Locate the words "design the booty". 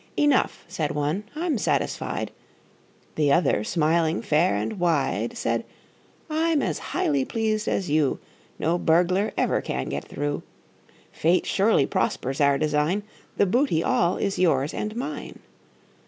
12.57-13.83